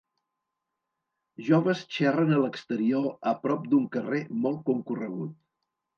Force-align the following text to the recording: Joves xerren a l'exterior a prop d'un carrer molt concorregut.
Joves 1.49 1.83
xerren 1.97 2.33
a 2.37 2.41
l'exterior 2.45 3.05
a 3.33 3.37
prop 3.47 3.69
d'un 3.75 3.87
carrer 3.97 4.23
molt 4.47 4.65
concorregut. 4.71 5.41